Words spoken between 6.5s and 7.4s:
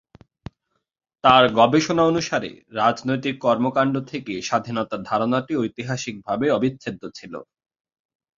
অবিচ্ছেদ্য ছিল।